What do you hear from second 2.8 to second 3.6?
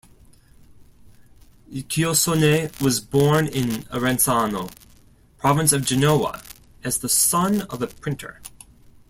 was born